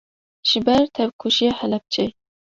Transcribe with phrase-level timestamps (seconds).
[0.47, 2.05] ji ber tevkujiya Helepçê